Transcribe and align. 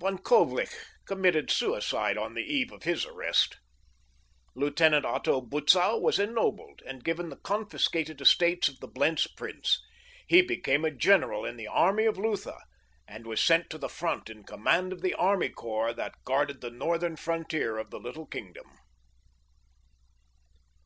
Von 0.00 0.16
Coblich 0.16 0.74
committed 1.04 1.50
suicide 1.50 2.16
on 2.16 2.32
the 2.32 2.40
eve 2.40 2.72
of 2.72 2.84
his 2.84 3.04
arrest. 3.04 3.58
Lieutenant 4.54 5.04
Otto 5.04 5.42
Butzow 5.42 5.98
was 6.00 6.18
ennobled 6.18 6.80
and 6.86 7.04
given 7.04 7.28
the 7.28 7.36
confiscated 7.36 8.18
estates 8.18 8.66
of 8.70 8.80
the 8.80 8.88
Blentz 8.88 9.26
prince. 9.26 9.82
He 10.26 10.40
became 10.40 10.86
a 10.86 10.90
general 10.90 11.44
in 11.44 11.58
the 11.58 11.66
army 11.68 12.06
of 12.06 12.16
Lutha, 12.16 12.62
and 13.06 13.26
was 13.26 13.42
sent 13.44 13.68
to 13.68 13.76
the 13.76 13.90
front 13.90 14.30
in 14.30 14.44
command 14.44 14.90
of 14.90 15.02
the 15.02 15.12
army 15.12 15.50
corps 15.50 15.92
that 15.92 16.14
guarded 16.24 16.62
the 16.62 16.70
northern 16.70 17.16
frontier 17.16 17.76
of 17.76 17.90
the 17.90 18.00
little 18.00 18.24
kingdom. 18.24 18.64